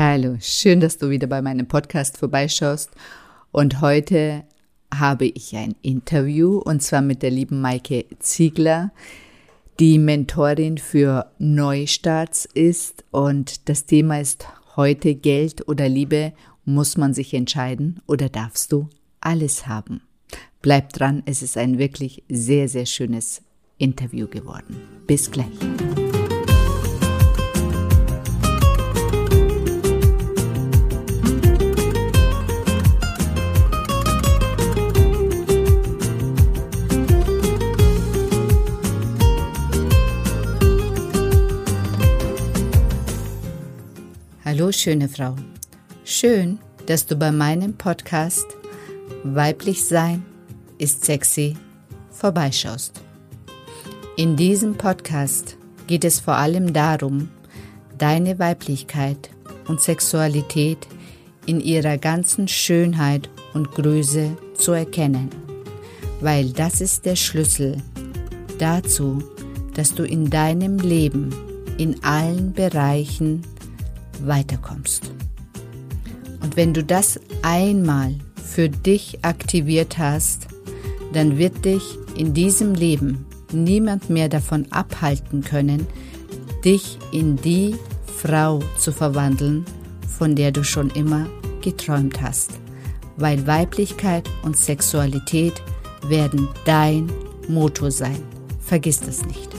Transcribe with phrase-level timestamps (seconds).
[0.00, 2.92] Hallo, schön, dass du wieder bei meinem Podcast vorbeischaust.
[3.50, 4.44] Und heute
[4.94, 8.92] habe ich ein Interview und zwar mit der lieben Maike Ziegler,
[9.80, 13.02] die Mentorin für Neustarts ist.
[13.10, 16.32] Und das Thema ist heute Geld oder Liebe.
[16.64, 18.88] Muss man sich entscheiden oder darfst du
[19.20, 20.02] alles haben?
[20.62, 23.42] Bleib dran, es ist ein wirklich sehr, sehr schönes
[23.78, 24.76] Interview geworden.
[25.08, 25.58] Bis gleich.
[44.72, 45.34] Schöne Frau.
[46.04, 48.46] Schön, dass du bei meinem Podcast
[49.24, 50.24] Weiblich Sein
[50.78, 51.56] ist sexy
[52.10, 53.00] vorbeischaust.
[54.16, 57.30] In diesem Podcast geht es vor allem darum,
[57.96, 59.30] deine Weiblichkeit
[59.66, 60.86] und Sexualität
[61.46, 65.30] in ihrer ganzen Schönheit und Größe zu erkennen,
[66.20, 67.78] weil das ist der Schlüssel
[68.58, 69.22] dazu,
[69.74, 71.34] dass du in deinem Leben
[71.78, 73.42] in allen Bereichen
[74.26, 75.10] weiterkommst.
[76.42, 80.46] Und wenn du das einmal für dich aktiviert hast,
[81.12, 81.82] dann wird dich
[82.16, 85.86] in diesem Leben niemand mehr davon abhalten können,
[86.64, 87.74] dich in die
[88.16, 89.64] Frau zu verwandeln,
[90.18, 91.26] von der du schon immer
[91.62, 92.52] geträumt hast.
[93.16, 95.54] Weil Weiblichkeit und Sexualität
[96.06, 97.10] werden dein
[97.48, 98.22] Motor sein.
[98.60, 99.50] Vergiss das nicht.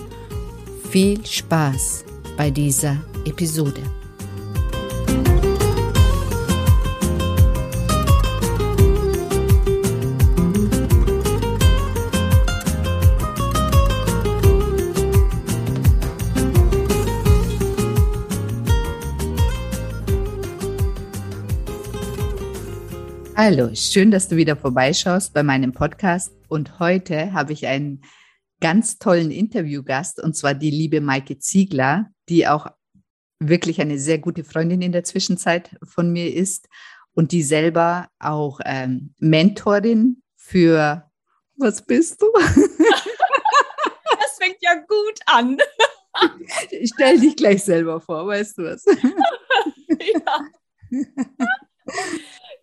[0.90, 2.06] Viel Spaß
[2.38, 3.82] bei dieser Episode.
[23.42, 26.34] Hallo, schön, dass du wieder vorbeischaust bei meinem Podcast.
[26.50, 28.04] Und heute habe ich einen
[28.60, 32.68] ganz tollen Interviewgast, und zwar die liebe Maike Ziegler, die auch
[33.40, 36.68] wirklich eine sehr gute Freundin in der Zwischenzeit von mir ist
[37.14, 41.10] und die selber auch ähm, Mentorin für,
[41.56, 42.28] was bist du?
[44.20, 45.58] Das fängt ja gut an.
[46.94, 48.84] Stell dich gleich selber vor, weißt du was?
[49.88, 50.40] Ja.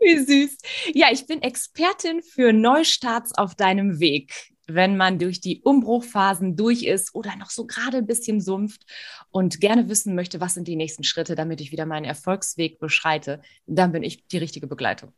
[0.06, 0.56] Wie süß.
[0.94, 4.52] Ja, ich bin Expertin für Neustarts auf deinem Weg.
[4.68, 8.86] Wenn man durch die Umbruchphasen durch ist oder noch so gerade ein bisschen sumpft
[9.32, 13.42] und gerne wissen möchte, was sind die nächsten Schritte, damit ich wieder meinen Erfolgsweg beschreite,
[13.66, 15.12] dann bin ich die richtige Begleitung.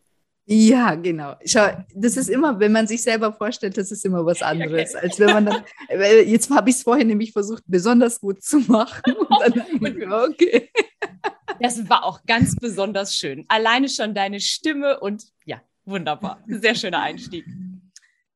[0.50, 1.34] Ja, genau.
[1.44, 5.04] Schau, das ist immer, wenn man sich selber vorstellt, das ist immer was anderes, okay.
[5.04, 5.64] als wenn man dann,
[6.26, 9.12] jetzt habe ich es vorhin nämlich versucht, besonders gut zu machen.
[9.12, 10.70] Und dann, okay.
[11.60, 13.44] Das war auch ganz besonders schön.
[13.48, 16.42] Alleine schon deine Stimme und ja, wunderbar.
[16.46, 17.44] Sehr schöner Einstieg.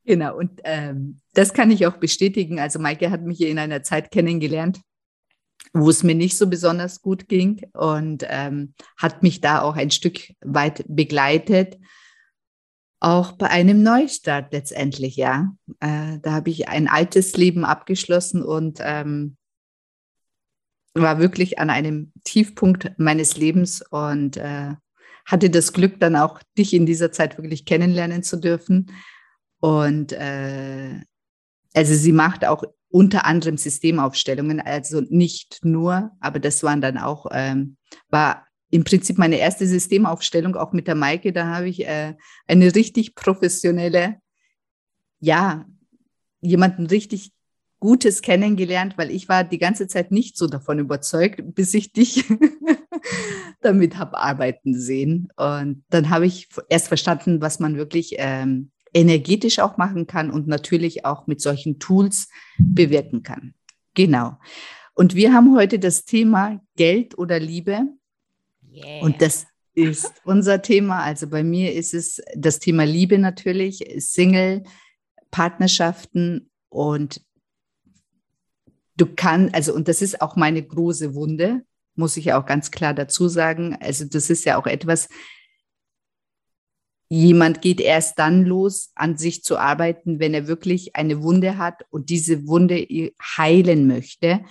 [0.04, 2.60] Genau, und ähm, das kann ich auch bestätigen.
[2.60, 4.80] Also Maike hat mich hier in einer Zeit kennengelernt,
[5.72, 9.90] wo es mir nicht so besonders gut ging und ähm, hat mich da auch ein
[9.90, 11.78] Stück weit begleitet.
[13.04, 15.56] Auch bei einem Neustart letztendlich, ja.
[15.80, 19.36] Äh, da habe ich ein altes Leben abgeschlossen und ähm,
[20.94, 24.76] war wirklich an einem Tiefpunkt meines Lebens und äh,
[25.26, 28.92] hatte das Glück, dann auch dich in dieser Zeit wirklich kennenlernen zu dürfen.
[29.58, 31.00] Und äh,
[31.74, 37.26] also sie macht auch unter anderem Systemaufstellungen, also nicht nur, aber das waren dann auch,
[37.32, 37.78] ähm,
[38.10, 41.32] war im Prinzip meine erste Systemaufstellung auch mit der Maike.
[41.32, 42.14] Da habe ich äh,
[42.48, 44.16] eine richtig professionelle,
[45.20, 45.66] ja,
[46.40, 47.32] jemanden richtig
[47.80, 52.24] Gutes kennengelernt, weil ich war die ganze Zeit nicht so davon überzeugt, bis ich dich
[53.60, 55.28] damit habe arbeiten sehen.
[55.36, 60.48] Und dann habe ich erst verstanden, was man wirklich ähm, energetisch auch machen kann und
[60.48, 62.28] natürlich auch mit solchen Tools
[62.58, 63.52] bewirken kann.
[63.94, 64.38] Genau.
[64.94, 67.82] Und wir haben heute das Thema Geld oder Liebe.
[68.72, 69.02] Yeah.
[69.02, 71.02] Und das ist unser Thema.
[71.02, 74.64] Also bei mir ist es das Thema Liebe natürlich, Single,
[75.30, 77.20] Partnerschaften und
[78.96, 81.62] du kannst, also, und das ist auch meine große Wunde,
[81.94, 83.76] muss ich ja auch ganz klar dazu sagen.
[83.80, 85.08] Also, das ist ja auch etwas,
[87.08, 91.84] jemand geht erst dann los, an sich zu arbeiten, wenn er wirklich eine Wunde hat
[91.90, 92.86] und diese Wunde
[93.36, 94.44] heilen möchte.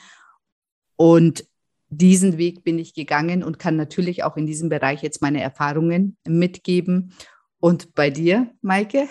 [0.95, 1.45] Und
[1.91, 6.17] diesen Weg bin ich gegangen und kann natürlich auch in diesem Bereich jetzt meine Erfahrungen
[6.25, 7.13] mitgeben.
[7.59, 9.07] Und bei dir, Maike?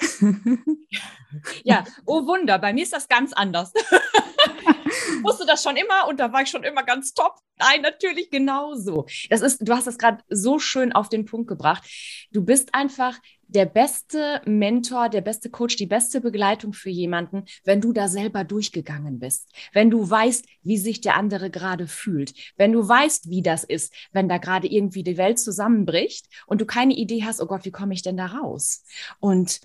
[1.63, 3.73] Ja, oh Wunder, bei mir ist das ganz anders.
[4.91, 7.37] Ich wusste das schon immer und da war ich schon immer ganz top.
[7.59, 9.07] Nein, natürlich genauso.
[9.29, 11.85] Das ist, du hast das gerade so schön auf den Punkt gebracht.
[12.33, 17.81] Du bist einfach der beste Mentor, der beste Coach, die beste Begleitung für jemanden, wenn
[17.81, 19.51] du da selber durchgegangen bist.
[19.73, 22.33] Wenn du weißt, wie sich der andere gerade fühlt.
[22.57, 26.67] Wenn du weißt, wie das ist, wenn da gerade irgendwie die Welt zusammenbricht und du
[26.67, 28.85] keine Idee hast, oh Gott, wie komme ich denn da raus?
[29.19, 29.61] Und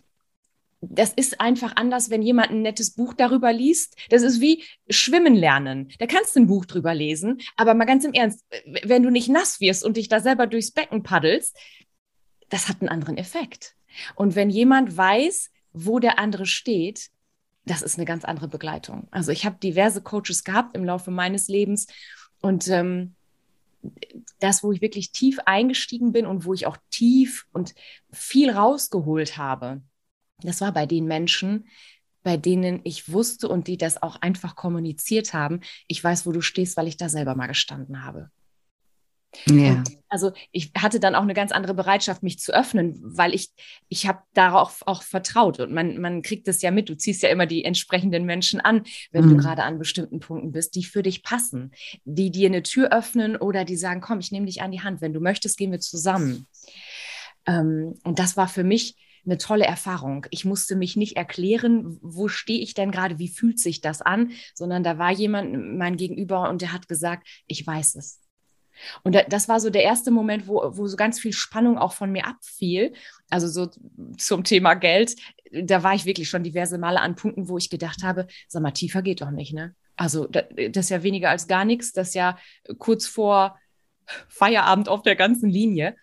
[0.81, 3.95] das ist einfach anders, wenn jemand ein nettes Buch darüber liest.
[4.09, 5.89] Das ist wie Schwimmen lernen.
[5.99, 8.43] Da kannst du ein Buch drüber lesen, aber mal ganz im Ernst,
[8.83, 11.57] wenn du nicht nass wirst und dich da selber durchs Becken paddelst,
[12.49, 13.75] das hat einen anderen Effekt.
[14.15, 17.09] Und wenn jemand weiß, wo der andere steht,
[17.65, 19.07] das ist eine ganz andere Begleitung.
[19.11, 21.87] Also ich habe diverse Coaches gehabt im Laufe meines Lebens
[22.41, 23.15] und ähm,
[24.39, 27.73] das, wo ich wirklich tief eingestiegen bin und wo ich auch tief und
[28.11, 29.81] viel rausgeholt habe,
[30.41, 31.67] das war bei den Menschen,
[32.23, 35.61] bei denen ich wusste und die das auch einfach kommuniziert haben.
[35.87, 38.31] Ich weiß, wo du stehst, weil ich da selber mal gestanden habe.
[39.47, 39.83] Ja.
[40.07, 43.49] also ich hatte dann auch eine ganz andere Bereitschaft, mich zu öffnen, weil ich,
[43.89, 46.89] ich habe darauf auch vertraut und man, man kriegt es ja mit.
[46.89, 49.29] Du ziehst ja immer die entsprechenden Menschen an, wenn mhm.
[49.29, 51.71] du gerade an bestimmten Punkten bist, die für dich passen,
[52.05, 55.01] die dir eine Tür öffnen oder die sagen, komm, ich nehme dich an die Hand.
[55.01, 56.47] Wenn du möchtest, gehen wir zusammen.
[57.45, 58.95] Ähm, und das war für mich
[59.25, 60.25] eine tolle Erfahrung.
[60.29, 64.31] Ich musste mich nicht erklären, wo stehe ich denn gerade, wie fühlt sich das an,
[64.53, 68.21] sondern da war jemand mein Gegenüber und der hat gesagt, ich weiß es.
[69.03, 72.11] Und das war so der erste Moment, wo, wo so ganz viel Spannung auch von
[72.11, 72.93] mir abfiel.
[73.29, 73.69] Also so
[74.17, 75.15] zum Thema Geld.
[75.51, 78.71] Da war ich wirklich schon diverse Male an Punkten, wo ich gedacht habe, sag mal,
[78.71, 79.75] tiefer geht doch nicht, ne?
[79.95, 81.93] Also das ist ja weniger als gar nichts.
[81.93, 82.37] Das ist ja
[82.79, 83.57] kurz vor
[84.27, 85.95] Feierabend auf der ganzen Linie.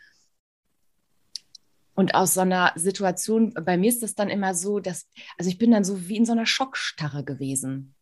[1.94, 5.59] Und aus so einer Situation, bei mir ist das dann immer so, dass, also ich
[5.59, 7.94] bin dann so wie in so einer Schockstarre gewesen.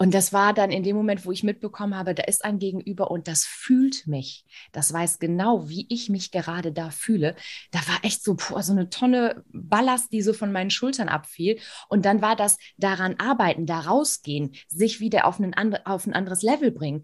[0.00, 3.10] Und das war dann in dem Moment, wo ich mitbekommen habe, da ist ein Gegenüber
[3.10, 4.44] und das fühlt mich.
[4.70, 7.34] Das weiß genau, wie ich mich gerade da fühle.
[7.72, 11.58] Da war echt so, boah, so eine Tonne Ballast, die so von meinen Schultern abfiel.
[11.88, 16.14] Und dann war das daran arbeiten, da rausgehen, sich wieder auf, einen and auf ein
[16.14, 17.02] anderes Level bringen,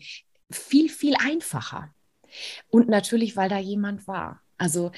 [0.49, 1.93] viel, viel einfacher.
[2.69, 4.41] Und natürlich, weil da jemand war.
[4.57, 4.93] Also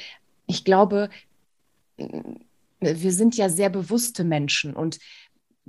[0.46, 1.10] ich glaube,
[1.96, 4.98] wir sind ja sehr bewusste Menschen und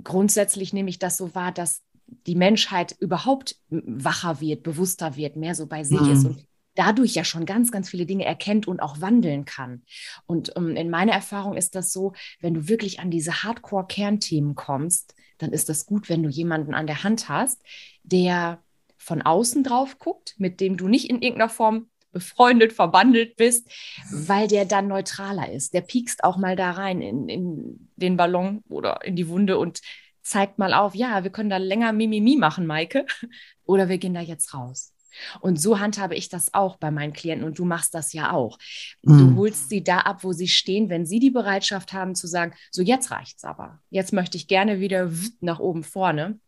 [0.02, 1.82] grundsätzlich nehme ich das so wahr, dass
[2.26, 6.12] die Menschheit überhaupt wacher wird, bewusster wird, mehr so bei sich mhm.
[6.12, 9.82] ist und dadurch ja schon ganz, ganz viele Dinge erkennt und auch wandeln kann.
[10.26, 14.54] Und um, ähm, in meiner Erfahrung ist das so, wenn du wirklich an diese Hardcore-Kernthemen
[14.54, 17.60] kommst, dann ist das gut, wenn du jemanden an der Hand hast,
[18.04, 18.62] der
[18.96, 23.68] von außen drauf guckt, mit dem du nicht in irgendeiner Form befreundet, verbandelt bist,
[24.10, 25.74] weil der dann neutraler ist.
[25.74, 29.80] Der piekst auch mal da rein in, in den Ballon oder in die Wunde und
[30.22, 33.06] zeigt mal auf, ja, wir können da länger Mimimi machen, Maike,
[33.64, 34.92] oder wir gehen da jetzt raus.
[35.40, 38.58] Und so handhabe ich das auch bei meinen Klienten und du machst das ja auch.
[39.02, 39.36] Du mhm.
[39.36, 42.82] holst sie da ab, wo sie stehen, wenn sie die Bereitschaft haben zu sagen, so
[42.82, 43.80] jetzt reicht's aber.
[43.90, 46.38] Jetzt möchte ich gerne wieder nach oben vorne.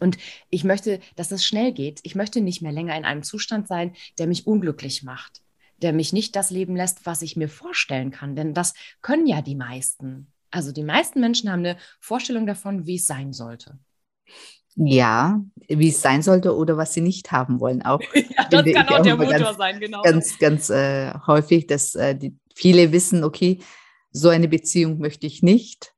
[0.00, 0.18] Und
[0.48, 2.00] ich möchte, dass es schnell geht.
[2.02, 5.42] Ich möchte nicht mehr länger in einem Zustand sein, der mich unglücklich macht,
[5.78, 8.34] der mich nicht das leben lässt, was ich mir vorstellen kann.
[8.34, 10.32] Denn das können ja die meisten.
[10.50, 13.78] Also die meisten Menschen haben eine Vorstellung davon, wie es sein sollte.
[14.76, 17.82] Ja, wie es sein sollte oder was sie nicht haben wollen.
[17.82, 20.02] Auch, ja, das kann auch der Motor ganz, sein, genau.
[20.02, 23.58] Ganz, ganz äh, häufig, dass äh, die, viele wissen, okay,
[24.12, 25.92] so eine Beziehung möchte ich nicht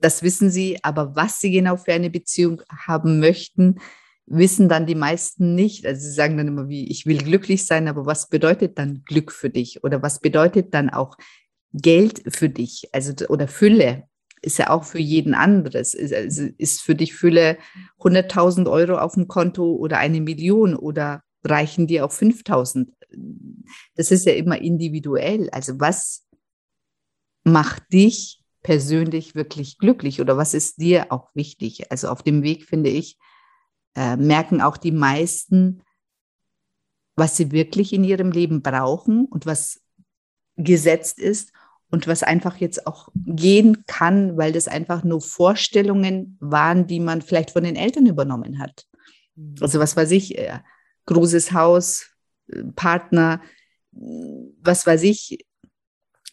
[0.00, 3.76] das wissen sie, aber was sie genau für eine Beziehung haben möchten,
[4.26, 5.86] wissen dann die meisten nicht.
[5.86, 9.32] Also sie sagen dann immer, wie ich will glücklich sein, aber was bedeutet dann Glück
[9.32, 9.84] für dich?
[9.84, 11.16] Oder was bedeutet dann auch
[11.72, 12.88] Geld für dich?
[12.92, 14.04] Also oder Fülle
[14.42, 15.94] ist ja auch für jeden anderes.
[15.94, 17.58] Ist, also ist für dich Fülle
[18.00, 22.88] 100.000 Euro auf dem Konto oder eine Million oder reichen dir auch 5.000?
[23.94, 25.48] Das ist ja immer individuell.
[25.50, 26.26] Also was
[27.44, 31.90] macht dich persönlich wirklich glücklich oder was ist dir auch wichtig?
[31.90, 33.18] Also auf dem Weg, finde ich,
[33.94, 35.82] äh, merken auch die meisten,
[37.16, 39.80] was sie wirklich in ihrem Leben brauchen und was
[40.56, 41.52] gesetzt ist
[41.90, 47.20] und was einfach jetzt auch gehen kann, weil das einfach nur Vorstellungen waren, die man
[47.20, 48.86] vielleicht von den Eltern übernommen hat.
[49.34, 49.56] Mhm.
[49.60, 50.60] Also was weiß ich, äh,
[51.06, 52.10] großes Haus,
[52.48, 53.42] äh, Partner,
[53.90, 55.44] was weiß ich,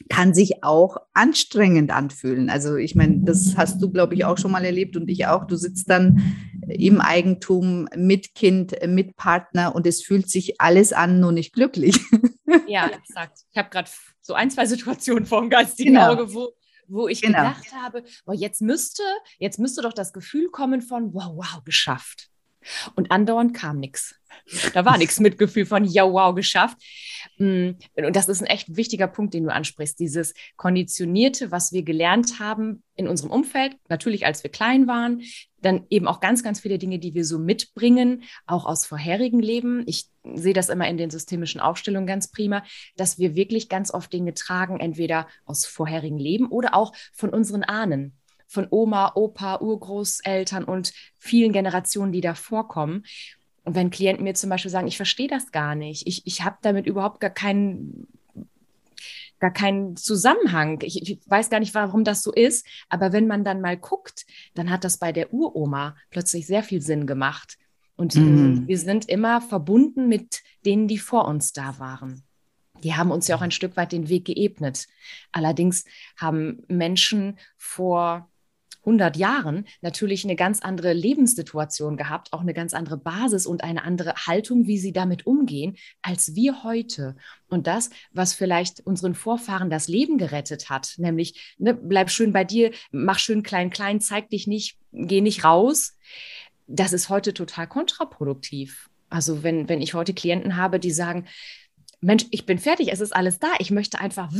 [0.08, 2.50] kann sich auch anstrengend anfühlen.
[2.50, 5.46] Also ich meine, das hast du, glaube ich, auch schon mal erlebt und ich auch.
[5.46, 6.22] Du sitzt dann
[6.68, 12.00] im Eigentum mit Kind, mit Partner und es fühlt sich alles an, nur nicht glücklich.
[12.68, 13.42] Ja, exakt.
[13.52, 13.90] Ich habe gerade
[14.22, 16.14] so ein, zwei Situationen vor dem geistigen genau.
[16.14, 16.50] Auge, wo,
[16.88, 17.40] wo ich genau.
[17.40, 19.04] gedacht habe, boah, jetzt müsste,
[19.38, 22.32] jetzt müsste doch das Gefühl kommen von, wow, wow, geschafft.
[22.96, 24.16] Und andauernd kam nichts.
[24.74, 26.78] Da war nichts Mitgefühl von, ja, wow, geschafft.
[27.38, 30.00] Mm, und das ist ein echt wichtiger Punkt, den du ansprichst.
[30.00, 35.22] Dieses Konditionierte, was wir gelernt haben in unserem Umfeld, natürlich als wir klein waren,
[35.62, 39.84] dann eben auch ganz, ganz viele Dinge, die wir so mitbringen, auch aus vorherigen Leben.
[39.88, 42.64] Ich sehe das immer in den systemischen Aufstellungen ganz prima,
[42.96, 47.64] dass wir wirklich ganz oft Dinge tragen, entweder aus vorherigen Leben oder auch von unseren
[47.64, 48.19] Ahnen
[48.50, 53.06] von Oma, Opa, Urgroßeltern und vielen Generationen, die da vorkommen.
[53.64, 56.58] Und wenn Klienten mir zum Beispiel sagen, ich verstehe das gar nicht, ich, ich habe
[56.62, 58.08] damit überhaupt gar keinen
[59.40, 60.82] gar keinen Zusammenhang.
[60.82, 64.26] Ich, ich, weiß gar nicht, warum das so ist, aber wenn man dann mal guckt,
[64.54, 67.58] dann hat das bei der Uroma plötzlich sehr viel Sinn gemacht.
[67.96, 68.68] Und mhm.
[68.68, 72.24] wir sind immer verbunden mit denen, die vor uns da waren.
[72.84, 74.88] Die haben uns ja auch ein Stück weit den Weg geebnet.
[75.32, 75.86] Allerdings
[76.18, 78.30] haben Menschen vor
[78.82, 83.84] 100 Jahren natürlich eine ganz andere Lebenssituation gehabt, auch eine ganz andere Basis und eine
[83.84, 87.16] andere Haltung, wie sie damit umgehen, als wir heute.
[87.50, 92.44] Und das, was vielleicht unseren Vorfahren das Leben gerettet hat, nämlich ne, bleib schön bei
[92.44, 95.98] dir, mach schön klein, klein, zeig dich nicht, geh nicht raus,
[96.68, 98.90] das ist heute total kontraproduktiv.
[99.10, 101.26] Also wenn, wenn ich heute Klienten habe, die sagen,
[102.02, 103.48] Mensch, ich bin fertig, es ist alles da.
[103.60, 104.32] Ich möchte einfach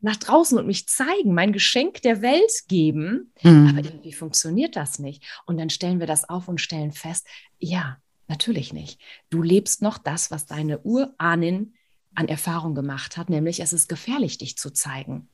[0.00, 3.32] nach draußen und mich zeigen, mein Geschenk der Welt geben.
[3.42, 3.68] Mhm.
[3.68, 5.22] Aber irgendwie funktioniert das nicht.
[5.46, 7.26] Und dann stellen wir das auf und stellen fest,
[7.58, 9.00] ja, natürlich nicht.
[9.30, 11.74] Du lebst noch das, was deine Urahnin
[12.14, 15.28] an Erfahrung gemacht hat, nämlich es ist gefährlich, dich zu zeigen.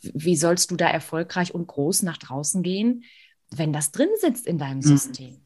[0.00, 3.04] Wie sollst du da erfolgreich und groß nach draußen gehen,
[3.50, 4.82] wenn das drin sitzt in deinem mhm.
[4.82, 5.40] System?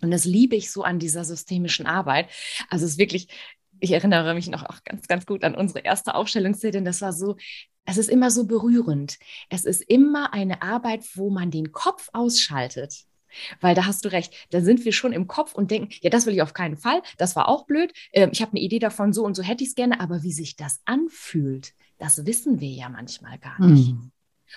[0.00, 2.28] Und das liebe ich so an dieser systemischen Arbeit.
[2.68, 3.28] Also es ist wirklich,
[3.80, 6.82] ich erinnere mich noch auch ganz, ganz gut an unsere erste Aufstellungsszene.
[6.82, 7.36] Das war so,
[7.84, 9.18] es ist immer so berührend.
[9.50, 13.04] Es ist immer eine Arbeit, wo man den Kopf ausschaltet.
[13.60, 16.24] Weil da hast du recht, da sind wir schon im Kopf und denken, ja, das
[16.24, 19.12] will ich auf keinen Fall, das war auch blöd, ähm, ich habe eine Idee davon,
[19.12, 22.70] so und so hätte ich es gerne, aber wie sich das anfühlt, das wissen wir
[22.70, 23.92] ja manchmal gar nicht.
[23.92, 24.12] Mhm.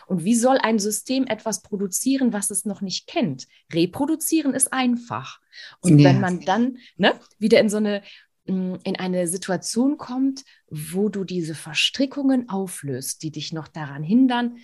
[0.05, 3.47] Und wie soll ein System etwas produzieren, was es noch nicht kennt?
[3.73, 5.39] Reproduzieren ist einfach.
[5.79, 6.09] Und ja.
[6.09, 8.03] wenn man dann ne, wieder in so eine
[8.47, 14.57] in eine Situation kommt, wo du diese Verstrickungen auflöst, die dich noch daran hindern,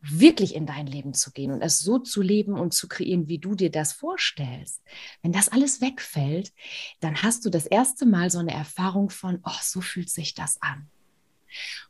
[0.00, 3.38] wirklich in dein Leben zu gehen und es so zu leben und zu kreieren, wie
[3.38, 4.82] du dir das vorstellst.
[5.22, 6.52] Wenn das alles wegfällt,
[7.00, 10.62] dann hast du das erste Mal so eine Erfahrung von, oh, so fühlt sich das
[10.62, 10.88] an.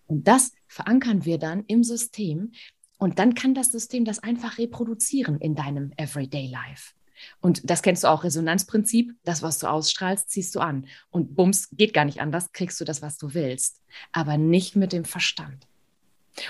[0.07, 2.53] Und das verankern wir dann im System
[2.99, 6.95] und dann kann das System das einfach reproduzieren in deinem Everyday Life.
[7.41, 10.87] Und das kennst du auch, Resonanzprinzip, das, was du ausstrahlst, ziehst du an.
[11.11, 13.81] Und bums, geht gar nicht anders, kriegst du das, was du willst.
[14.13, 15.67] Aber nicht mit dem Verstand.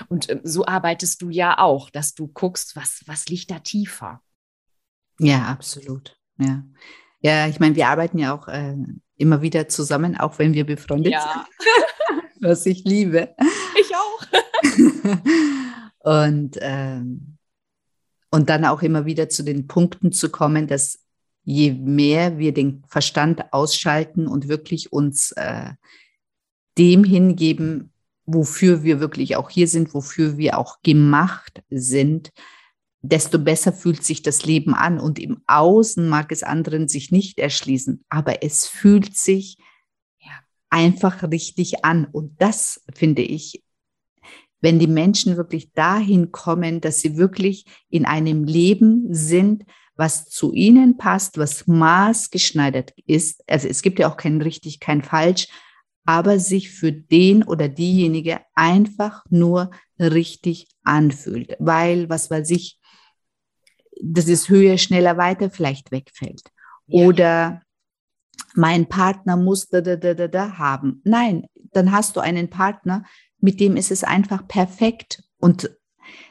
[0.07, 4.21] Und äh, so arbeitest du ja auch, dass du guckst, was, was liegt da tiefer.
[5.19, 6.17] Ja, absolut.
[6.37, 6.63] Ja,
[7.21, 8.75] ja ich meine, wir arbeiten ja auch äh,
[9.17, 11.45] immer wieder zusammen, auch wenn wir befreundet ja.
[11.59, 11.69] sind.
[12.41, 13.35] was ich liebe.
[13.79, 14.25] Ich auch.
[16.27, 17.38] Und ähm,
[18.31, 20.99] und dann auch immer wieder zu den Punkten zu kommen, dass
[21.43, 25.71] je mehr wir den Verstand ausschalten und wirklich uns äh,
[26.77, 27.91] dem hingeben,
[28.25, 32.31] wofür wir wirklich auch hier sind, wofür wir auch gemacht sind,
[33.01, 34.99] desto besser fühlt sich das Leben an.
[34.99, 39.57] Und im Außen mag es anderen sich nicht erschließen, aber es fühlt sich
[40.69, 42.05] einfach richtig an.
[42.05, 43.63] Und das finde ich
[44.61, 49.63] wenn die Menschen wirklich dahin kommen, dass sie wirklich in einem Leben sind,
[49.95, 53.43] was zu ihnen passt, was maßgeschneidert ist.
[53.47, 55.47] Also es gibt ja auch kein richtig, kein falsch,
[56.05, 62.79] aber sich für den oder diejenige einfach nur richtig anfühlt, weil, was weiß ich,
[64.01, 66.43] das ist höher, schneller, weiter vielleicht wegfällt.
[66.87, 67.05] Ja.
[67.05, 67.61] Oder
[68.55, 71.01] mein Partner muss da, da, da, da, da haben.
[71.03, 73.03] Nein, dann hast du einen Partner,
[73.41, 75.23] mit dem ist es einfach perfekt.
[75.39, 75.69] Und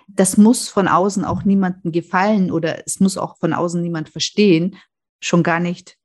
[0.08, 4.76] das muss von außen auch niemandem gefallen oder es muss auch von außen niemand verstehen,
[5.20, 5.96] schon gar nicht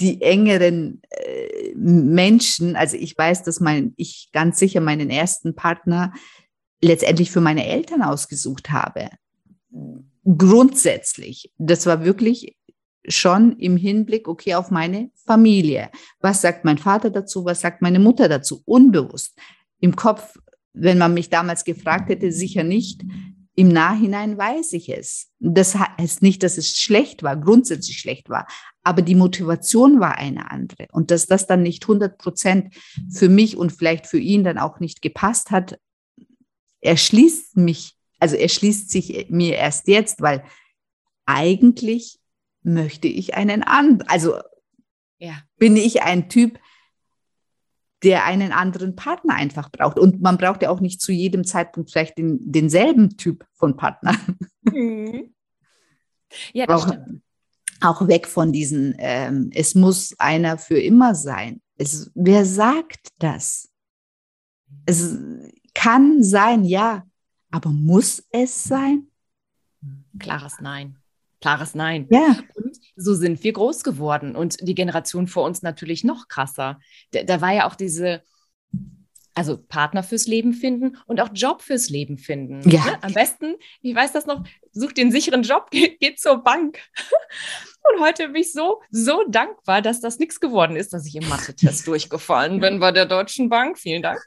[0.00, 2.76] die engeren äh, Menschen.
[2.76, 6.12] Also ich weiß, dass mein, ich ganz sicher meinen ersten Partner
[6.80, 9.10] letztendlich für meine Eltern ausgesucht habe.
[10.24, 11.52] Grundsätzlich.
[11.58, 12.56] Das war wirklich
[13.08, 15.90] schon im Hinblick, okay, auf meine Familie.
[16.20, 17.44] Was sagt mein Vater dazu?
[17.44, 18.62] Was sagt meine Mutter dazu?
[18.66, 19.36] Unbewusst
[19.80, 20.38] im Kopf,
[20.72, 23.02] wenn man mich damals gefragt hätte, sicher nicht.
[23.54, 25.30] Im Nachhinein weiß ich es.
[25.40, 28.46] Das heißt nicht, dass es schlecht war, grundsätzlich schlecht war,
[28.84, 30.86] aber die Motivation war eine andere.
[30.92, 32.74] Und dass das dann nicht 100 Prozent
[33.10, 35.78] für mich und vielleicht für ihn dann auch nicht gepasst hat,
[36.80, 40.44] erschließt mich also erschließt sich mir erst jetzt, weil
[41.26, 42.18] eigentlich
[42.62, 44.38] möchte ich einen anderen, also
[45.18, 45.42] ja.
[45.56, 46.58] bin ich ein Typ,
[48.02, 49.98] der einen anderen Partner einfach braucht.
[49.98, 54.16] Und man braucht ja auch nicht zu jedem Zeitpunkt vielleicht den, denselben Typ von Partner.
[54.62, 55.34] Mhm.
[56.52, 57.22] Ja, das auch, stimmt.
[57.80, 61.62] Auch weg von diesen, ähm, es muss einer für immer sein.
[61.76, 63.70] Es, wer sagt das?
[64.84, 65.16] Es
[65.74, 67.06] kann sein, ja,
[67.50, 69.06] aber muss es sein?
[70.18, 70.96] Klares Nein.
[71.40, 72.06] Klares Nein.
[72.10, 72.36] Ja.
[72.54, 76.80] Und so sind wir groß geworden und die Generation vor uns natürlich noch krasser.
[77.12, 78.22] Da, da war ja auch diese,
[79.34, 82.68] also Partner fürs Leben finden und auch Job fürs Leben finden.
[82.68, 82.84] Ja.
[82.84, 83.02] Ne?
[83.02, 86.80] Am besten, ich weiß das noch, such den sicheren Job, geht, geht zur Bank.
[87.94, 91.26] Und heute bin ich so, so dankbar, dass das nichts geworden ist, dass ich im
[91.26, 93.78] Mathe-Test durchgefallen bin bei der Deutschen Bank.
[93.78, 94.20] Vielen Dank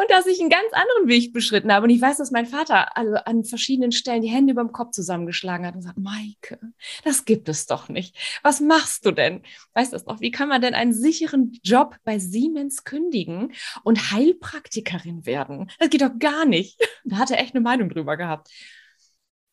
[0.00, 1.84] und dass ich einen ganz anderen Weg beschritten habe.
[1.84, 4.92] Und ich weiß, dass mein Vater also an verschiedenen Stellen die Hände über dem Kopf
[4.92, 6.58] zusammengeschlagen hat und sagt, Maike,
[7.04, 8.16] das gibt es doch nicht.
[8.42, 9.42] Was machst du denn?
[9.74, 10.20] Weißt du das noch?
[10.20, 13.52] Wie kann man denn einen sicheren Job bei Siemens kündigen
[13.84, 15.70] und Heilpraktikerin werden?
[15.78, 16.80] Das geht doch gar nicht.
[17.04, 18.50] Da hat er echt eine Meinung drüber gehabt.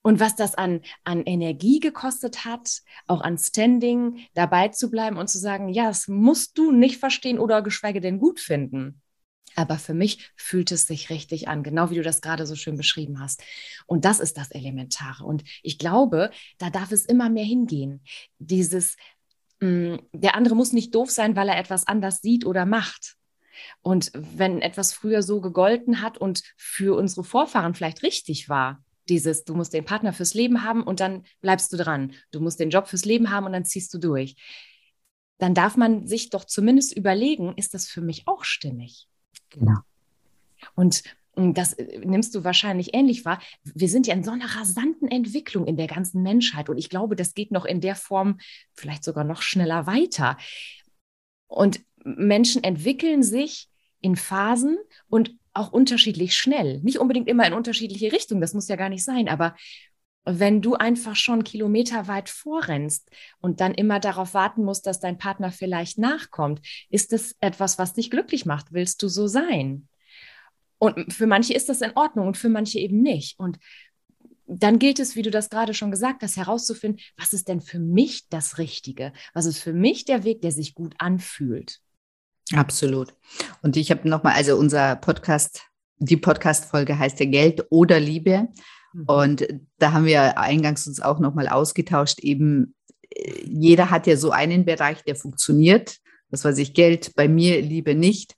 [0.04, 5.27] Und was das an, an Energie gekostet hat, auch an Standing, dabei zu bleiben und
[5.27, 9.01] zu sagen, ja, das musst du nicht verstehen oder geschweige denn gut finden.
[9.58, 12.78] Aber für mich fühlt es sich richtig an, genau wie du das gerade so schön
[12.78, 13.42] beschrieben hast.
[13.88, 15.26] Und das ist das Elementare.
[15.26, 18.04] Und ich glaube, da darf es immer mehr hingehen.
[18.38, 18.98] Dieses,
[19.60, 23.16] mh, mm, der andere muss nicht doof sein, weil er etwas anders sieht oder macht.
[23.82, 29.44] Und wenn etwas früher so gegolten hat und für unsere Vorfahren vielleicht richtig war, dieses,
[29.44, 32.14] du musst den Partner fürs Leben haben und dann bleibst du dran.
[32.30, 34.36] Du musst den Job fürs Leben haben und dann ziehst du durch.
[35.40, 39.08] Dann darf man sich doch zumindest überlegen, ist das für mich auch stimmig?
[39.50, 39.79] Genau.
[40.75, 41.03] Und
[41.36, 43.39] das äh, nimmst du wahrscheinlich ähnlich wahr.
[43.63, 46.70] Wir sind ja in so einer rasanten Entwicklung in der ganzen Menschheit.
[46.70, 48.39] Und ich glaube, das geht noch in der Form
[48.74, 50.38] vielleicht sogar noch schneller weiter.
[51.48, 53.70] Und Menschen entwickeln sich
[54.01, 54.77] in Phasen
[55.10, 56.80] und auch unterschiedlich schnell.
[56.82, 59.56] Nicht unbedingt immer in unterschiedliche Richtungen, das muss ja gar nicht sein, aber
[60.28, 63.10] wenn du einfach schon kilometerweit vorrennst
[63.40, 67.94] und dann immer darauf warten musst, dass dein Partner vielleicht nachkommt, ist das etwas, was
[67.94, 68.74] dich glücklich macht?
[68.74, 69.88] Willst du so sein?
[70.80, 73.40] Und für manche ist das in Ordnung und für manche eben nicht.
[73.40, 73.58] Und
[74.46, 77.80] dann gilt es, wie du das gerade schon gesagt hast, herauszufinden, was ist denn für
[77.80, 79.13] mich das Richtige?
[79.34, 81.80] Was ist für mich der Weg, der sich gut anfühlt?
[82.54, 83.13] Absolut.
[83.62, 85.63] Und ich habe nochmal, also unser Podcast,
[86.00, 88.48] die Podcast-Folge heißt ja Geld oder Liebe.
[88.98, 89.06] Mhm.
[89.06, 92.76] Und da haben wir eingangs uns auch nochmal ausgetauscht, eben
[93.10, 95.98] äh, jeder hat ja so einen Bereich, der funktioniert.
[96.30, 98.36] Das weiß ich, Geld bei mir, Liebe nicht.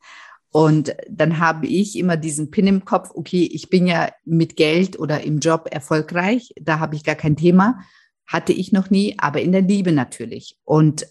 [0.52, 5.00] Und dann habe ich immer diesen Pin im Kopf, okay, ich bin ja mit Geld
[5.00, 7.80] oder im Job erfolgreich, da habe ich gar kein Thema,
[8.26, 10.58] hatte ich noch nie, aber in der Liebe natürlich.
[10.64, 11.06] Und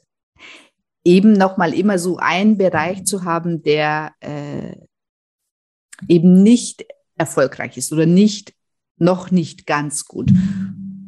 [1.04, 4.74] eben nochmal immer so einen Bereich zu haben, der äh,
[6.08, 6.84] eben nicht
[7.16, 8.57] erfolgreich ist oder nicht
[8.98, 10.30] noch nicht ganz gut.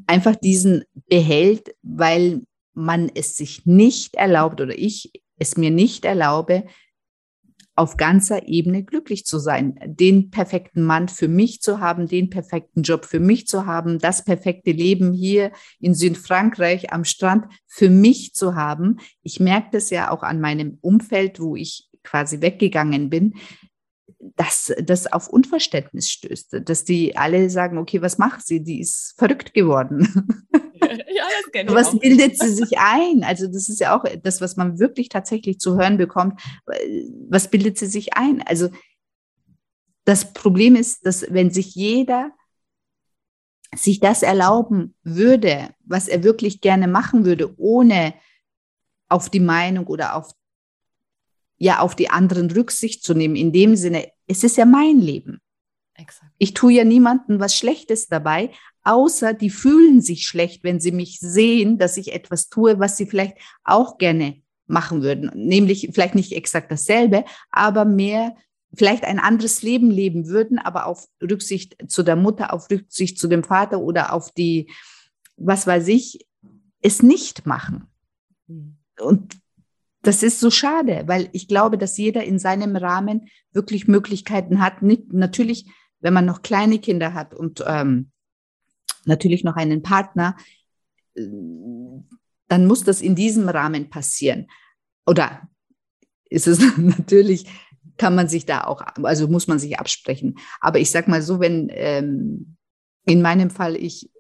[0.07, 2.43] Einfach diesen behält, weil
[2.75, 6.65] man es sich nicht erlaubt oder ich es mir nicht erlaube,
[7.77, 12.83] auf ganzer Ebene glücklich zu sein, den perfekten Mann für mich zu haben, den perfekten
[12.83, 18.35] Job für mich zu haben, das perfekte Leben hier in Südfrankreich am Strand für mich
[18.35, 18.99] zu haben.
[19.23, 23.35] Ich merke das ja auch an meinem Umfeld, wo ich quasi weggegangen bin
[24.37, 28.63] dass das auf Unverständnis stößt, dass die alle sagen, okay, was macht sie?
[28.63, 30.07] Die ist verrückt geworden.
[30.83, 32.01] Ja, das kenne ich was auch.
[32.01, 33.23] bildet sie sich ein?
[33.23, 36.41] Also das ist ja auch das, was man wirklich tatsächlich zu hören bekommt.
[37.29, 38.43] Was bildet sie sich ein?
[38.43, 38.71] Also
[40.05, 42.33] das Problem ist, dass wenn sich jeder
[43.75, 48.15] sich das erlauben würde, was er wirklich gerne machen würde, ohne
[49.09, 50.31] auf die Meinung oder auf
[51.61, 53.37] ja auf die anderen Rücksicht zu nehmen.
[53.37, 55.41] In dem Sinne, es ist ja mein Leben.
[55.95, 56.33] Exakt.
[56.39, 58.51] Ich tue ja niemandem was Schlechtes dabei,
[58.83, 63.07] außer die fühlen sich schlecht, wenn sie mich sehen, dass ich etwas tue, was sie
[63.07, 65.31] vielleicht auch gerne machen würden.
[65.35, 68.35] Nämlich vielleicht nicht exakt dasselbe, aber mehr
[68.73, 73.29] vielleicht ein anderes Leben leben würden, aber auf Rücksicht zu der Mutter, auf Rücksicht zu
[73.29, 74.71] dem Vater oder auf die,
[75.37, 76.27] was weiß ich,
[76.81, 77.89] es nicht machen.
[78.47, 78.79] Mhm.
[78.99, 79.37] Und
[80.03, 84.83] das ist so schade, weil ich glaube, dass jeder in seinem Rahmen wirklich Möglichkeiten hat.
[84.83, 85.67] Nicht, natürlich,
[86.01, 88.11] wenn man noch kleine Kinder hat und ähm,
[89.05, 90.37] natürlich noch einen Partner,
[91.15, 91.27] äh,
[92.49, 94.47] dann muss das in diesem Rahmen passieren.
[95.07, 95.49] Oder
[96.29, 97.47] ist es natürlich
[98.01, 100.39] kann man sich da auch, also muss man sich absprechen.
[100.61, 102.57] Aber ich sag mal so, wenn ähm,
[103.05, 104.11] in meinem Fall ich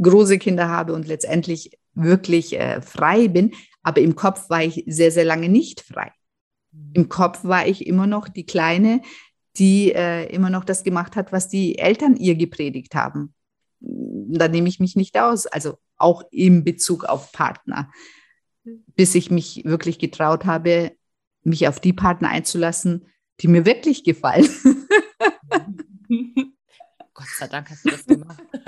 [0.00, 3.52] große Kinder habe und letztendlich wirklich äh, frei bin,
[3.86, 6.10] aber im Kopf war ich sehr, sehr lange nicht frei.
[6.92, 9.00] Im Kopf war ich immer noch die Kleine,
[9.58, 13.32] die äh, immer noch das gemacht hat, was die Eltern ihr gepredigt haben.
[13.78, 17.92] Da nehme ich mich nicht aus, also auch im Bezug auf Partner,
[18.96, 20.90] bis ich mich wirklich getraut habe,
[21.44, 23.06] mich auf die Partner einzulassen,
[23.40, 24.48] die mir wirklich gefallen.
[27.14, 28.42] Gott sei Dank hast du das gemacht.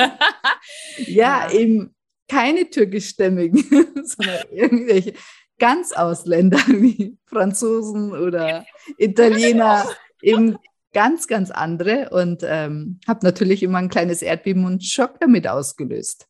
[0.99, 1.93] ja, ja, eben
[2.29, 3.65] keine türkischstämmigen,
[4.05, 5.15] sondern irgendwelche
[5.59, 8.65] ganz Ausländer wie Franzosen oder
[8.97, 9.87] Italiener,
[10.23, 10.57] eben
[10.93, 16.27] ganz, ganz andere und ähm, habe natürlich immer ein kleines Erdbeben und Schock damit ausgelöst.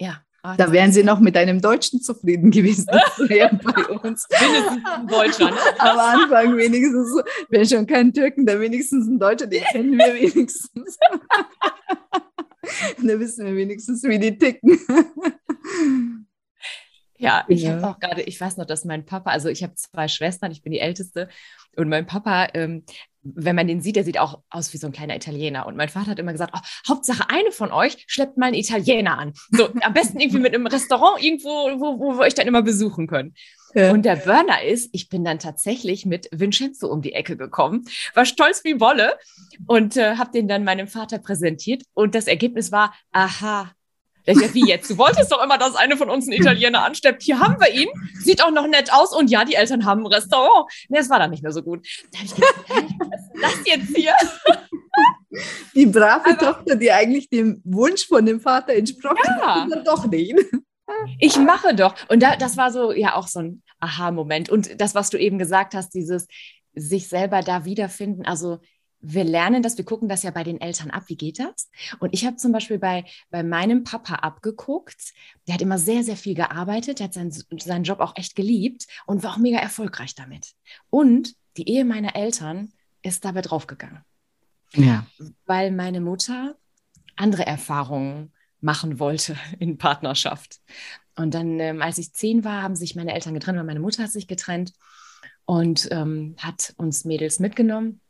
[0.00, 0.22] Ja.
[0.58, 2.86] Da wären sie noch mit einem Deutschen zufrieden gewesen
[3.18, 4.28] bei uns.
[4.30, 5.56] Wenigstens Deutschland.
[5.78, 10.98] Am Anfang wenigstens, wenn schon kein Türken, dann wenigstens ein Deutscher, den kennen wir wenigstens.
[12.98, 14.78] da wissen wir wenigstens, wie die ticken.
[17.18, 17.72] Ja, ich ja.
[17.72, 20.62] habe auch gerade, ich weiß noch, dass mein Papa, also ich habe zwei Schwestern, ich
[20.62, 21.28] bin die Älteste
[21.74, 22.84] und mein Papa, ähm,
[23.22, 25.66] wenn man den sieht, der sieht auch aus wie so ein kleiner Italiener.
[25.66, 29.18] Und mein Vater hat immer gesagt, oh, Hauptsache eine von euch schleppt mal einen Italiener
[29.18, 29.32] an.
[29.50, 33.06] So, am besten irgendwie mit einem Restaurant irgendwo, wo, wo wir euch dann immer besuchen
[33.06, 33.34] können.
[33.76, 33.92] Ja.
[33.92, 37.84] Und der Burner ist, ich bin dann tatsächlich mit Vincenzo um die Ecke gekommen,
[38.14, 39.18] war stolz wie Wolle
[39.66, 41.82] und äh, habe den dann meinem Vater präsentiert.
[41.92, 43.70] Und das Ergebnis war, aha,
[44.24, 44.88] sag, wie jetzt?
[44.88, 47.22] Du wolltest doch immer, dass eine von uns einen Italiener ansteppt.
[47.22, 47.88] Hier haben wir ihn.
[48.14, 49.14] Sieht auch noch nett aus.
[49.14, 50.72] Und ja, die Eltern haben ein Restaurant.
[50.88, 51.86] Nee, es war dann nicht mehr so gut.
[52.12, 52.64] Da habe ich gedacht,
[52.98, 54.14] was ist das jetzt hier?
[55.74, 59.68] Die brave Aber, Tochter, die eigentlich dem Wunsch von dem Vater entsprochen ja.
[59.70, 60.34] hat, doch nicht.
[61.18, 61.94] Ich mache doch.
[62.08, 64.50] Und da, das war so ja auch so ein Aha-Moment.
[64.50, 66.26] Und das, was du eben gesagt hast, dieses
[66.74, 68.24] sich selber da wiederfinden.
[68.24, 68.60] Also
[69.00, 71.70] wir lernen das, wir gucken das ja bei den Eltern ab, wie geht das?
[71.98, 75.12] Und ich habe zum Beispiel bei, bei meinem Papa abgeguckt,
[75.46, 78.86] der hat immer sehr, sehr viel gearbeitet, der hat seinen, seinen Job auch echt geliebt
[79.06, 80.52] und war auch mega erfolgreich damit.
[80.90, 82.72] Und die Ehe meiner Eltern
[83.02, 84.02] ist dabei draufgegangen.
[84.74, 85.06] Ja.
[85.44, 86.56] Weil meine Mutter
[87.16, 90.60] andere Erfahrungen machen wollte in Partnerschaft.
[91.16, 94.02] Und dann, ähm, als ich zehn war, haben sich meine Eltern getrennt, weil meine Mutter
[94.02, 94.72] hat sich getrennt
[95.46, 98.00] und ähm, hat uns Mädels mitgenommen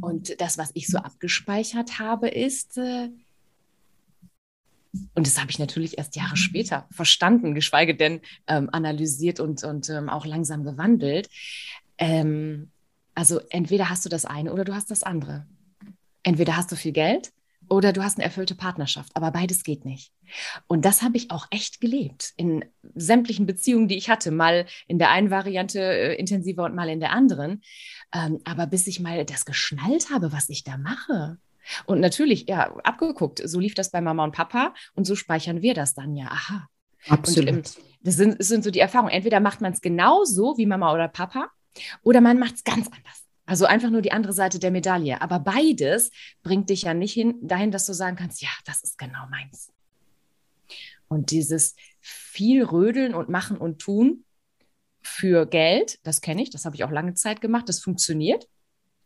[0.00, 3.10] und das, was ich so abgespeichert habe, ist, äh,
[5.14, 9.90] und das habe ich natürlich erst Jahre später verstanden, geschweige denn ähm, analysiert und, und
[9.90, 11.28] ähm, auch langsam gewandelt.
[11.98, 12.70] Ähm,
[13.14, 15.46] also entweder hast du das eine oder du hast das andere.
[16.22, 17.32] Entweder hast du viel Geld
[17.68, 20.12] oder du hast eine erfüllte Partnerschaft, aber beides geht nicht.
[20.66, 24.98] Und das habe ich auch echt gelebt in sämtlichen Beziehungen, die ich hatte, mal in
[24.98, 27.62] der einen Variante äh, intensiver und mal in der anderen.
[28.14, 31.38] Ähm, aber bis ich mal das geschnallt habe, was ich da mache.
[31.86, 35.74] Und natürlich, ja, abgeguckt, so lief das bei Mama und Papa und so speichern wir
[35.74, 36.28] das dann ja.
[36.28, 36.68] Aha.
[37.08, 37.48] Absolut.
[37.48, 39.12] Und, ähm, das, sind, das sind so die Erfahrungen.
[39.12, 41.50] Entweder macht man es genauso wie Mama oder Papa
[42.02, 43.24] oder man macht es ganz anders.
[43.48, 45.22] Also einfach nur die andere Seite der Medaille.
[45.22, 46.10] Aber beides
[46.42, 49.72] bringt dich ja nicht hin, dahin, dass du sagen kannst, ja, das ist genau meins.
[51.08, 54.24] Und dieses viel Rödeln und Machen und Tun
[55.00, 58.46] für Geld, das kenne ich, das habe ich auch lange Zeit gemacht, das funktioniert.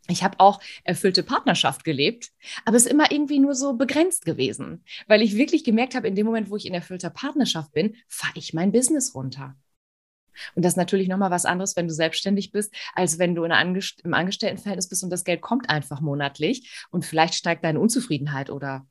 [0.09, 2.33] Ich habe auch erfüllte Partnerschaft gelebt,
[2.65, 6.15] aber es ist immer irgendwie nur so begrenzt gewesen, weil ich wirklich gemerkt habe, in
[6.15, 9.55] dem Moment, wo ich in erfüllter Partnerschaft bin, fahre ich mein Business runter.
[10.55, 14.01] Und das ist natürlich nochmal was anderes, wenn du selbstständig bist, als wenn du Angest
[14.01, 18.85] im Angestelltenverhältnis bist und das Geld kommt einfach monatlich und vielleicht steigt deine Unzufriedenheit oder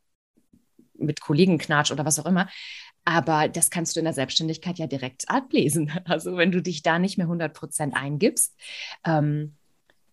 [0.94, 2.48] mit Kollegen knatscht oder was auch immer.
[3.04, 5.90] Aber das kannst du in der Selbstständigkeit ja direkt ablesen.
[6.04, 8.54] Also wenn du dich da nicht mehr 100 Prozent eingibst,
[9.04, 9.56] ähm,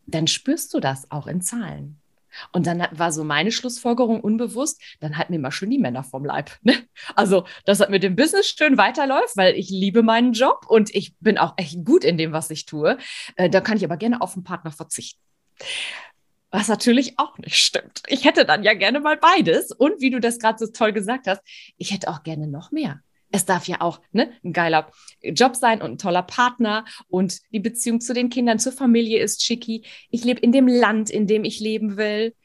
[0.08, 2.00] dann spürst du das auch in Zahlen.
[2.52, 6.25] Und dann war so meine Schlussfolgerung unbewusst, dann halten mir mal schön die Männer vom
[6.25, 6.52] Leib.
[6.62, 6.75] Ne?
[7.15, 11.15] Also, dass das mit dem Business schön weiterläuft, weil ich liebe meinen Job und ich
[11.19, 12.97] bin auch echt gut in dem, was ich tue.
[13.36, 15.19] Äh, da kann ich aber gerne auf einen Partner verzichten.
[16.52, 18.02] Was natürlich auch nicht stimmt.
[18.08, 19.71] Ich hätte dann ja gerne mal beides.
[19.71, 21.41] Und wie du das gerade so toll gesagt hast,
[21.78, 23.02] ich hätte auch gerne noch mehr.
[23.32, 27.60] Es darf ja auch ne, ein geiler Job sein und ein toller Partner und die
[27.60, 29.84] Beziehung zu den Kindern, zur Familie ist schicki.
[30.10, 32.36] Ich lebe in dem Land, in dem ich leben will.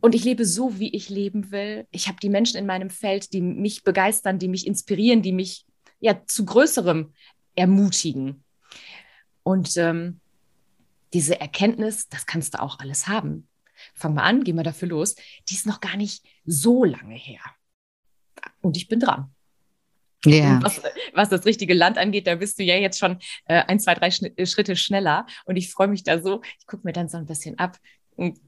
[0.00, 1.86] Und ich lebe so, wie ich leben will.
[1.90, 5.64] Ich habe die Menschen in meinem Feld, die mich begeistern, die mich inspirieren, die mich
[6.00, 7.12] ja zu Größerem
[7.54, 8.44] ermutigen.
[9.42, 10.20] Und ähm,
[11.12, 13.48] diese Erkenntnis, das kannst du auch alles haben.
[13.94, 15.16] Fang mal an, geh mal dafür los.
[15.48, 17.40] Die ist noch gar nicht so lange her.
[18.60, 19.34] Und ich bin dran.
[20.24, 20.60] Ja.
[20.62, 20.82] Was,
[21.14, 24.10] was, das richtige Land angeht, da bist du ja jetzt schon äh, ein, zwei, drei
[24.10, 25.26] Schnitt, Schritte schneller.
[25.46, 26.42] Und ich freue mich da so.
[26.58, 27.78] Ich gucke mir dann so ein bisschen ab,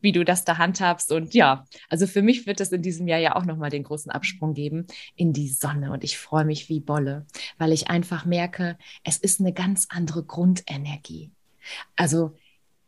[0.01, 1.13] wie du das da handhabst.
[1.13, 4.13] Und ja, also für mich wird es in diesem Jahr ja auch nochmal den großen
[4.13, 5.93] Absprung geben in die Sonne.
[5.93, 7.27] Und ich freue mich wie Bolle,
[7.59, 11.31] weil ich einfach merke, es ist eine ganz andere Grundenergie.
[11.97, 12.37] Also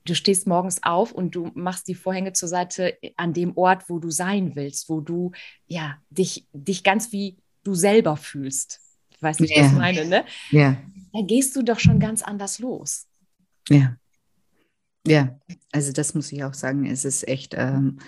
[0.04, 3.98] du stehst morgens auf und du machst die Vorhänge zur Seite an dem Ort, wo
[3.98, 5.32] du sein willst, wo du
[5.66, 8.80] ja dich, dich ganz wie du selber fühlst.
[9.10, 10.24] Ich weiß nicht, was ich meine, ne?
[10.50, 10.76] Ja.
[11.12, 13.06] Da gehst du doch schon ganz anders los.
[13.68, 13.96] Ja.
[15.06, 15.38] Ja,
[15.70, 17.98] also das muss ich auch sagen, es ist echt ähm,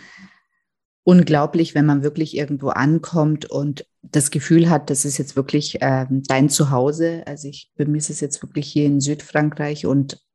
[1.05, 6.23] unglaublich, wenn man wirklich irgendwo ankommt und das Gefühl hat, das ist jetzt wirklich ähm,
[6.27, 7.23] dein Zuhause.
[7.27, 10.26] Also ich, bei mir ist es jetzt wirklich hier in Südfrankreich und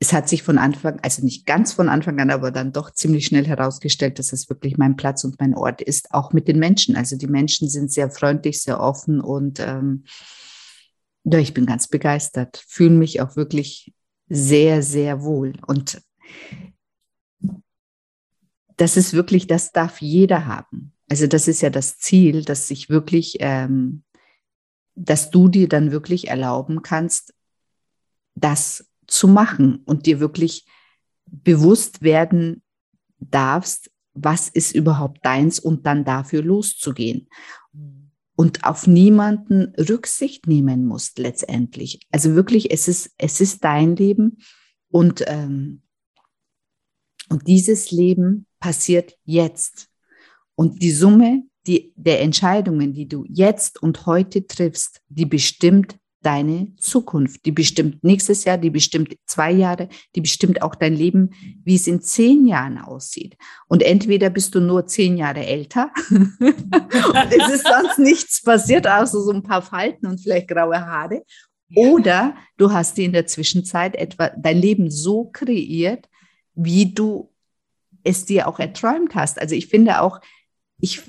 [0.00, 3.26] es hat sich von Anfang, also nicht ganz von Anfang an, aber dann doch ziemlich
[3.26, 6.96] schnell herausgestellt, dass es wirklich mein Platz und mein Ort ist, auch mit den Menschen.
[6.96, 10.04] Also die Menschen sind sehr freundlich, sehr offen und ähm,
[11.24, 13.94] ja, ich bin ganz begeistert, fühle mich auch wirklich
[14.28, 15.54] sehr, sehr wohl.
[15.66, 16.02] Und
[18.76, 20.92] das ist wirklich, das darf jeder haben.
[21.08, 24.04] Also das ist ja das Ziel, dass sich wirklich, ähm,
[24.94, 27.34] dass du dir dann wirklich erlauben kannst,
[28.34, 30.66] das zu machen und dir wirklich
[31.26, 32.62] bewusst werden
[33.18, 37.28] darfst, was ist überhaupt deins und dann dafür loszugehen.
[38.36, 42.00] Und auf niemanden Rücksicht nehmen musst letztendlich.
[42.10, 44.38] Also wirklich, es ist, es ist dein Leben
[44.90, 45.82] und, ähm,
[47.28, 49.88] und dieses Leben passiert jetzt.
[50.56, 56.74] Und die Summe die, der Entscheidungen, die du jetzt und heute triffst, die bestimmt deine
[56.76, 57.44] Zukunft.
[57.44, 61.30] Die bestimmt nächstes Jahr, die bestimmt zwei Jahre, die bestimmt auch dein Leben,
[61.64, 63.36] wie es in zehn Jahren aussieht.
[63.68, 69.20] Und entweder bist du nur zehn Jahre älter und es ist sonst nichts passiert, außer
[69.20, 71.22] so ein paar Falten und vielleicht graue Haare.
[71.74, 76.08] Oder du hast dir in der Zwischenzeit etwa dein Leben so kreiert,
[76.54, 77.30] wie du
[78.04, 79.40] es dir auch erträumt hast.
[79.40, 80.20] Also ich finde auch,
[80.78, 81.02] ich,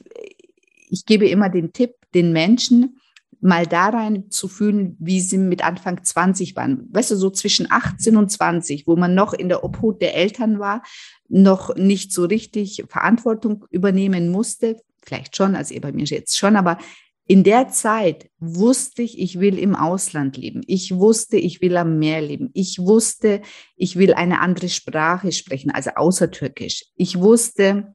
[0.90, 3.00] ich gebe immer den Tipp den Menschen,
[3.46, 6.90] mal da rein zu fühlen, wie sie mit Anfang 20 waren.
[6.92, 10.58] Weißt du, so zwischen 18 und 20, wo man noch in der Obhut der Eltern
[10.58, 10.82] war,
[11.28, 14.82] noch nicht so richtig Verantwortung übernehmen musste.
[15.06, 16.80] Vielleicht schon, also ihr bei mir jetzt schon, aber
[17.28, 20.62] in der Zeit wusste ich, ich will im Ausland leben.
[20.66, 22.50] Ich wusste, ich will am Meer leben.
[22.54, 23.42] Ich wusste,
[23.76, 26.86] ich will eine andere Sprache sprechen, also außer Türkisch.
[26.96, 27.94] Ich wusste,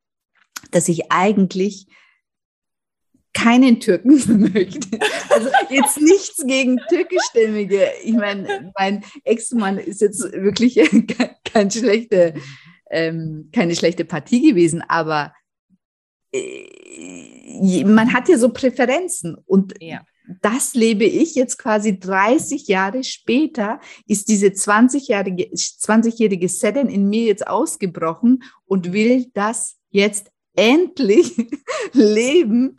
[0.70, 1.88] dass ich eigentlich
[3.32, 4.98] keinen Türken möchte.
[5.30, 7.88] Also jetzt nichts gegen türkischstämmige.
[8.04, 10.74] Ich meine, mein Ex-Mann ist jetzt wirklich
[11.44, 12.34] kein schlechte,
[12.90, 15.32] ähm, keine schlechte Partie gewesen, aber
[16.32, 20.02] äh, man hat ja so Präferenzen und ja.
[20.42, 27.24] das lebe ich jetzt quasi 30 Jahre später, ist diese 20-jährige 20 Seden in mir
[27.24, 31.36] jetzt ausgebrochen und will das jetzt endlich
[31.92, 32.78] leben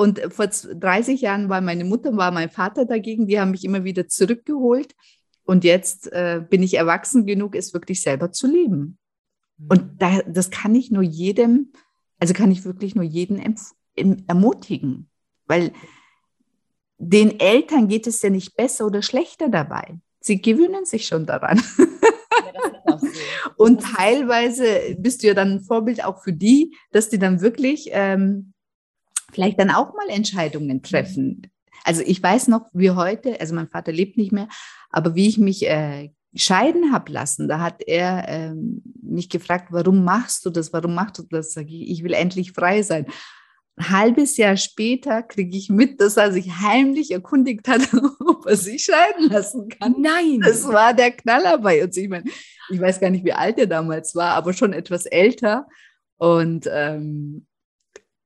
[0.00, 3.84] und vor 30 Jahren war meine Mutter, war mein Vater dagegen, die haben mich immer
[3.84, 4.94] wieder zurückgeholt.
[5.44, 8.96] Und jetzt äh, bin ich erwachsen genug, es wirklich selber zu leben.
[9.68, 9.98] Und mhm.
[9.98, 11.72] da, das kann ich nur jedem,
[12.18, 13.42] also kann ich wirklich nur jeden
[14.26, 15.10] ermutigen,
[15.46, 15.72] weil
[16.96, 19.98] den Eltern geht es ja nicht besser oder schlechter dabei.
[20.18, 21.62] Sie gewöhnen sich schon daran.
[22.86, 23.06] Ja, so.
[23.56, 27.90] Und teilweise bist du ja dann ein Vorbild auch für die, dass die dann wirklich
[27.92, 28.54] ähm,
[29.32, 31.50] vielleicht dann auch mal Entscheidungen treffen.
[31.84, 34.48] Also ich weiß noch, wie heute, also mein Vater lebt nicht mehr,
[34.90, 40.04] aber wie ich mich äh, scheiden habe lassen, da hat er ähm, mich gefragt, warum
[40.04, 41.52] machst du das, warum machst du das?
[41.52, 43.06] Sag ich, ich will endlich frei sein.
[43.76, 47.80] Ein halbes Jahr später kriege ich mit, dass er sich heimlich erkundigt hat,
[48.20, 49.96] ob er sich scheiden lassen kann.
[49.98, 50.40] Nein.
[50.42, 51.96] Das war der Knaller bei uns.
[51.96, 52.24] Ich meine,
[52.68, 55.66] ich weiß gar nicht, wie alt er damals war, aber schon etwas älter.
[56.18, 57.46] Und ähm,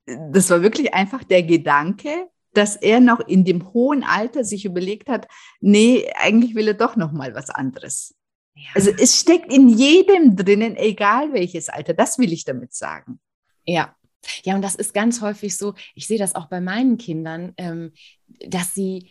[0.07, 5.09] das war wirklich einfach der Gedanke, dass er noch in dem hohen Alter sich überlegt
[5.09, 5.27] hat,
[5.61, 8.15] nee, eigentlich will er doch noch mal was anderes.
[8.55, 8.69] Ja.
[8.75, 11.95] Also es steckt in jedem drinnen, egal welches Alter.
[11.95, 13.19] Das will ich damit sagen.
[13.65, 13.97] Ja.
[14.45, 17.93] Ja, und das ist ganz häufig so, ich sehe das auch bei meinen Kindern, ähm,
[18.49, 19.11] dass sie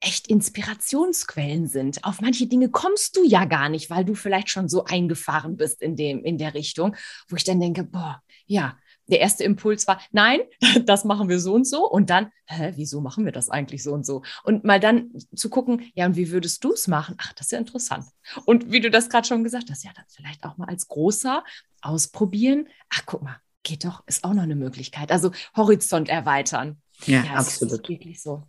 [0.00, 2.04] echt Inspirationsquellen sind.
[2.04, 5.82] Auf manche Dinge kommst du ja gar nicht, weil du vielleicht schon so eingefahren bist
[5.82, 6.96] in dem, in der Richtung,
[7.28, 10.40] wo ich dann denke, boah, ja, der erste Impuls war, nein,
[10.84, 11.88] das machen wir so und so.
[11.88, 14.22] Und dann, hä, wieso machen wir das eigentlich so und so?
[14.42, 17.16] Und mal dann zu gucken, ja, und wie würdest du es machen?
[17.18, 18.06] Ach, das ist ja interessant.
[18.44, 21.44] Und wie du das gerade schon gesagt hast, ja, dann vielleicht auch mal als großer
[21.82, 22.68] ausprobieren.
[22.90, 25.12] Ach, guck mal, geht doch, ist auch noch eine Möglichkeit.
[25.12, 26.80] Also Horizont erweitern.
[27.06, 27.88] Ja, ja absolut.
[27.88, 28.42] wirklich so.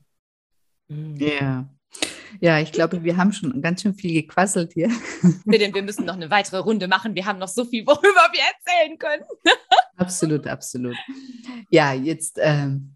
[0.88, 1.16] Mhm.
[1.18, 1.70] Ja.
[2.42, 4.90] Ja, ich glaube, wir haben schon ganz schön viel gequasselt hier.
[5.46, 7.16] Wir müssen noch eine weitere Runde machen.
[7.16, 9.24] Wir haben noch so viel, worüber wir erzählen können.
[9.98, 10.96] Absolut, absolut.
[11.70, 12.96] Ja, jetzt ähm,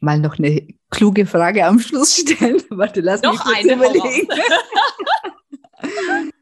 [0.00, 2.62] mal noch eine kluge Frage am Schluss stellen.
[2.70, 4.28] Warte, lass noch mich kurz eine überlegen.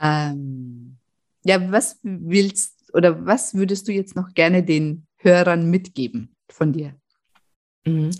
[0.00, 0.96] ähm,
[1.44, 6.94] ja, was willst oder was würdest du jetzt noch gerne den Hörern mitgeben von dir?
[7.84, 8.10] Mhm.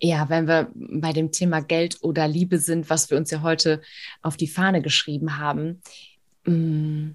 [0.00, 3.82] Ja, wenn wir bei dem Thema Geld oder Liebe sind, was wir uns ja heute
[4.20, 5.80] auf die Fahne geschrieben haben.
[6.44, 7.10] Mm,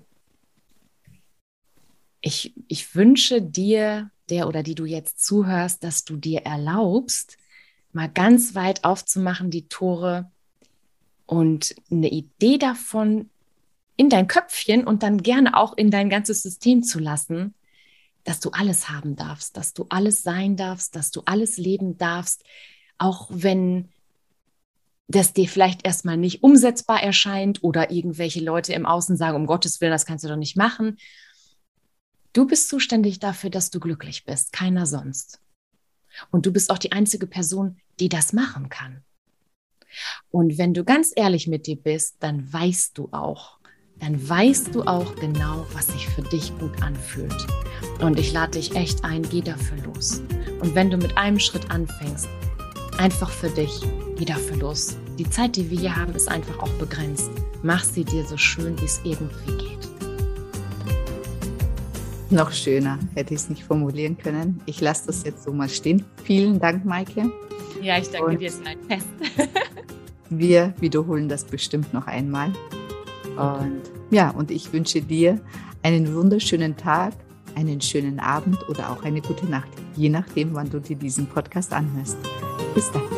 [2.27, 7.37] ich, ich wünsche dir, der oder die du jetzt zuhörst, dass du dir erlaubst,
[7.93, 10.29] mal ganz weit aufzumachen, die Tore
[11.25, 13.29] und eine Idee davon
[13.95, 17.55] in dein Köpfchen und dann gerne auch in dein ganzes System zu lassen,
[18.25, 22.43] dass du alles haben darfst, dass du alles sein darfst, dass du alles leben darfst,
[22.97, 23.87] auch wenn
[25.07, 29.79] das dir vielleicht erstmal nicht umsetzbar erscheint oder irgendwelche Leute im Außen sagen, um Gottes
[29.79, 30.97] Willen, das kannst du doch nicht machen.
[32.37, 35.41] Du bist zuständig dafür, dass du glücklich bist, keiner sonst.
[36.29, 39.03] Und du bist auch die einzige Person, die das machen kann.
[40.29, 43.57] Und wenn du ganz ehrlich mit dir bist, dann weißt du auch,
[43.99, 47.47] dann weißt du auch genau, was sich für dich gut anfühlt.
[48.01, 50.19] Und ich lade dich echt ein, geh dafür los.
[50.61, 52.27] Und wenn du mit einem Schritt anfängst,
[52.99, 53.81] einfach für dich
[54.15, 54.95] wieder für los.
[55.17, 57.31] Die Zeit, die wir hier haben, ist einfach auch begrenzt.
[57.63, 59.66] Mach sie dir so schön, wie es irgendwie geht.
[62.29, 64.61] Noch schöner hätte ich es nicht formulieren können.
[64.65, 66.03] Ich lasse das jetzt so mal stehen.
[66.23, 67.31] Vielen Dank, Maike.
[67.81, 69.07] Ja, ich danke Und dir, es ist ein Fest.
[70.29, 72.51] wir wiederholen das bestimmt noch einmal.
[73.37, 75.39] Und ja, und ich wünsche dir
[75.83, 77.13] einen wunderschönen Tag,
[77.55, 81.71] einen schönen Abend oder auch eine gute Nacht, je nachdem, wann du dir diesen Podcast
[81.71, 82.17] anhörst.
[82.73, 83.16] Bis dann.